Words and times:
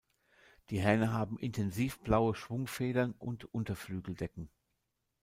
Die 0.71 0.79
Hähne 0.81 1.13
haben 1.13 1.37
intensiv 1.37 1.99
blaue 1.99 2.33
Schwungfedern 2.33 3.11
und 3.19 3.45
Unterflügeldecken. 3.53 4.49